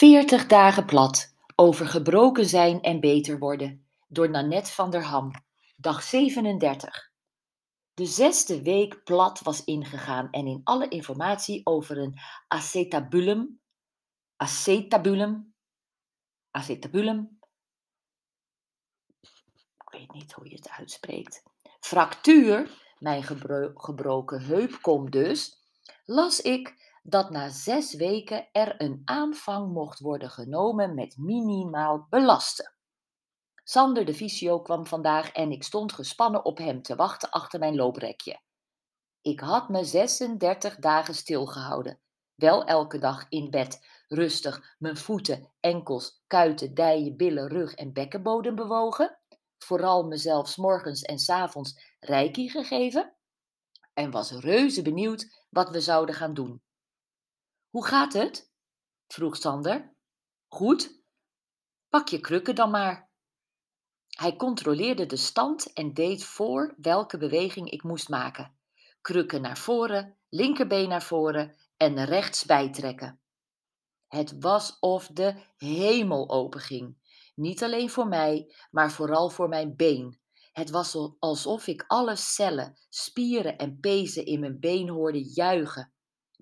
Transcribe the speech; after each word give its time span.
Veertig 0.00 0.46
dagen 0.46 0.86
plat 0.86 1.34
over 1.54 1.86
gebroken 1.86 2.46
zijn 2.46 2.80
en 2.80 3.00
beter 3.00 3.38
worden 3.38 3.86
door 4.08 4.30
Nanette 4.30 4.72
van 4.72 4.90
der 4.90 5.04
Ham. 5.04 5.30
Dag 5.76 6.02
37. 6.02 7.10
De 7.94 8.06
zesde 8.06 8.62
week 8.62 9.04
plat 9.04 9.40
was 9.40 9.64
ingegaan 9.64 10.30
en 10.30 10.46
in 10.46 10.60
alle 10.64 10.88
informatie 10.88 11.66
over 11.66 11.98
een 11.98 12.18
acetabulum, 12.48 13.60
acetabulum, 14.36 15.54
acetabulum, 16.50 17.38
ik 19.84 19.90
weet 19.90 20.12
niet 20.12 20.32
hoe 20.32 20.48
je 20.48 20.54
het 20.54 20.68
uitspreekt, 20.68 21.42
fractuur, 21.80 22.70
mijn 22.98 23.22
gebro 23.22 23.70
gebroken 23.74 24.42
heup 24.42 24.78
komt 24.80 25.12
dus, 25.12 25.64
las 26.04 26.40
ik 26.40 26.79
dat 27.02 27.30
na 27.30 27.48
zes 27.48 27.94
weken 27.94 28.48
er 28.52 28.74
een 28.80 29.02
aanvang 29.04 29.72
mocht 29.72 29.98
worden 29.98 30.30
genomen 30.30 30.94
met 30.94 31.16
minimaal 31.18 32.06
belasten. 32.10 32.74
Sander 33.64 34.04
de 34.04 34.14
fysio 34.14 34.60
kwam 34.60 34.86
vandaag 34.86 35.32
en 35.32 35.50
ik 35.50 35.62
stond 35.62 35.92
gespannen 35.92 36.44
op 36.44 36.58
hem 36.58 36.82
te 36.82 36.94
wachten 36.94 37.30
achter 37.30 37.58
mijn 37.58 37.74
looprekje. 37.74 38.40
Ik 39.20 39.40
had 39.40 39.68
me 39.68 39.84
36 39.84 40.76
dagen 40.76 41.14
stilgehouden. 41.14 42.00
Wel 42.34 42.64
elke 42.64 42.98
dag 42.98 43.26
in 43.28 43.50
bed, 43.50 43.86
rustig 44.08 44.76
mijn 44.78 44.96
voeten, 44.96 45.50
enkels, 45.60 46.22
kuiten, 46.26 46.74
dijen, 46.74 47.16
billen, 47.16 47.48
rug 47.48 47.74
en 47.74 47.92
bekkenbodem 47.92 48.54
bewogen. 48.54 49.18
Vooral 49.58 50.02
mezelf 50.02 50.56
morgens 50.56 51.02
en 51.02 51.18
avonds 51.26 51.96
reiki 52.00 52.48
gegeven. 52.48 53.14
En 53.94 54.10
was 54.10 54.30
reuze 54.30 54.82
benieuwd 54.82 55.46
wat 55.50 55.70
we 55.70 55.80
zouden 55.80 56.14
gaan 56.14 56.34
doen. 56.34 56.62
Hoe 57.70 57.86
gaat 57.86 58.12
het? 58.12 58.52
vroeg 59.06 59.36
Sander. 59.36 59.94
Goed. 60.48 61.02
Pak 61.88 62.08
je 62.08 62.20
krukken 62.20 62.54
dan 62.54 62.70
maar. 62.70 63.10
Hij 64.08 64.36
controleerde 64.36 65.06
de 65.06 65.16
stand 65.16 65.72
en 65.72 65.94
deed 65.94 66.24
voor 66.24 66.74
welke 66.76 67.18
beweging 67.18 67.70
ik 67.70 67.82
moest 67.82 68.08
maken. 68.08 68.58
Krukken 69.00 69.42
naar 69.42 69.58
voren, 69.58 70.18
linkerbeen 70.28 70.88
naar 70.88 71.02
voren 71.02 71.56
en 71.76 72.04
rechts 72.04 72.44
bijtrekken. 72.44 73.20
Het 74.08 74.34
was 74.38 74.78
of 74.78 75.06
de 75.06 75.44
hemel 75.56 76.30
openging. 76.30 76.96
Niet 77.34 77.62
alleen 77.62 77.90
voor 77.90 78.08
mij, 78.08 78.54
maar 78.70 78.92
vooral 78.92 79.30
voor 79.30 79.48
mijn 79.48 79.76
been. 79.76 80.20
Het 80.52 80.70
was 80.70 80.96
alsof 81.18 81.66
ik 81.66 81.84
alle 81.86 82.16
cellen, 82.16 82.78
spieren 82.88 83.58
en 83.58 83.80
pezen 83.80 84.26
in 84.26 84.40
mijn 84.40 84.60
been 84.60 84.88
hoorde 84.88 85.32
juichen. 85.32 85.92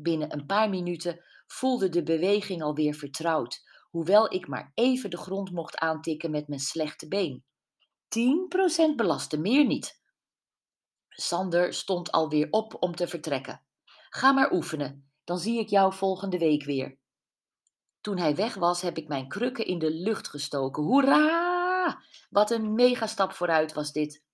Binnen 0.01 0.33
een 0.33 0.47
paar 0.47 0.69
minuten 0.69 1.25
voelde 1.47 1.89
de 1.89 2.03
beweging 2.03 2.63
alweer 2.63 2.95
vertrouwd, 2.95 3.63
hoewel 3.91 4.33
ik 4.33 4.49
maar 4.49 4.73
even 4.75 5.11
de 5.11 5.17
grond 5.17 5.51
mocht 5.51 5.77
aantikken 5.77 6.31
met 6.31 6.49
mijn 6.49 6.61
slechte 6.61 7.09
been. 7.09 7.45
10% 8.93 8.95
belasten, 8.97 9.41
meer 9.41 9.67
niet. 9.67 10.03
Sander 11.09 11.75
stond 11.75 12.13
alweer 12.13 12.47
op 12.51 12.83
om 12.83 12.95
te 12.95 13.09
vertrekken. 13.09 13.63
Ga 14.11 14.33
maar 14.33 14.53
oefenen, 14.53 15.11
dan 15.25 15.39
zie 15.39 15.59
ik 15.59 15.69
jou 15.69 15.93
volgende 15.93 16.39
week 16.39 16.65
weer. 16.65 16.99
Toen 18.01 18.19
hij 18.19 18.35
weg 18.35 18.55
was, 18.55 18.83
heb 18.83 18.97
ik 18.97 19.09
mijn 19.09 19.29
krukken 19.29 19.67
in 19.67 19.79
de 19.79 19.91
lucht 19.91 20.29
gestoken. 20.29 20.83
Hoera! 20.83 22.03
Wat 22.31 22.51
een 22.51 22.75
megastap 22.75 23.33
vooruit 23.33 23.73
was 23.73 23.93
dit. 23.93 24.27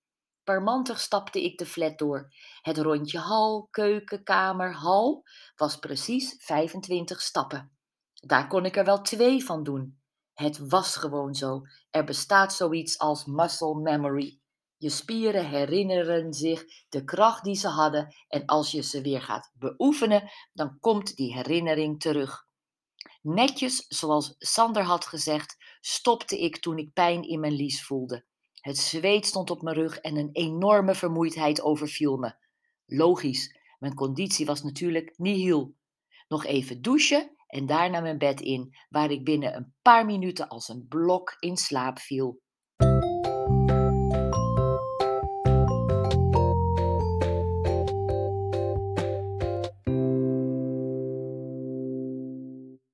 Parmantig 0.45 0.99
stapte 0.99 1.43
ik 1.43 1.57
de 1.57 1.65
flat 1.65 1.97
door. 1.97 2.33
Het 2.61 2.77
rondje 2.77 3.19
hal, 3.19 3.67
keuken, 3.71 4.23
kamer, 4.23 4.73
hal 4.73 5.23
was 5.55 5.77
precies 5.77 6.35
25 6.39 7.21
stappen. 7.21 7.77
Daar 8.13 8.47
kon 8.47 8.65
ik 8.65 8.75
er 8.75 8.85
wel 8.85 9.01
twee 9.01 9.45
van 9.45 9.63
doen. 9.63 9.99
Het 10.33 10.57
was 10.57 10.95
gewoon 10.95 11.35
zo. 11.35 11.61
Er 11.89 12.03
bestaat 12.03 12.53
zoiets 12.53 12.99
als 12.99 13.25
muscle 13.25 13.75
memory. 13.75 14.39
Je 14.77 14.89
spieren 14.89 15.49
herinneren 15.49 16.33
zich 16.33 16.65
de 16.89 17.03
kracht 17.03 17.43
die 17.43 17.55
ze 17.55 17.67
hadden 17.67 18.15
en 18.27 18.45
als 18.45 18.71
je 18.71 18.81
ze 18.81 19.01
weer 19.01 19.21
gaat 19.21 19.51
beoefenen, 19.53 20.31
dan 20.53 20.79
komt 20.79 21.15
die 21.15 21.33
herinnering 21.33 21.99
terug. 21.99 22.47
Netjes 23.21 23.85
zoals 23.87 24.35
Sander 24.37 24.83
had 24.83 25.05
gezegd, 25.05 25.57
stopte 25.79 26.39
ik 26.39 26.57
toen 26.57 26.77
ik 26.77 26.93
pijn 26.93 27.23
in 27.23 27.39
mijn 27.39 27.53
lies 27.53 27.85
voelde. 27.85 28.25
Het 28.65 28.77
zweet 28.77 29.25
stond 29.25 29.49
op 29.49 29.61
mijn 29.61 29.75
rug 29.75 29.99
en 29.99 30.17
een 30.17 30.29
enorme 30.31 30.95
vermoeidheid 30.95 31.61
overviel 31.61 32.17
me. 32.17 32.35
Logisch, 32.85 33.59
mijn 33.79 33.93
conditie 33.93 34.45
was 34.45 34.63
natuurlijk 34.63 35.13
nihil. 35.17 35.75
Nog 36.27 36.45
even 36.45 36.81
douchen 36.81 37.35
en 37.47 37.65
daarna 37.65 37.99
mijn 37.99 38.17
bed 38.17 38.41
in, 38.41 38.75
waar 38.89 39.11
ik 39.11 39.23
binnen 39.23 39.55
een 39.55 39.73
paar 39.81 40.05
minuten 40.05 40.47
als 40.47 40.67
een 40.67 40.85
blok 40.87 41.35
in 41.39 41.57
slaap 41.57 41.99
viel. 41.99 42.41